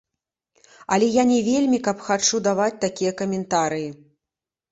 [0.95, 3.87] Але я не вельмі каб хачу даваць такія каментарыі.